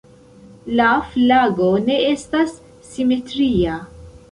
[0.79, 2.57] La flago ne estas
[2.95, 3.79] simetria.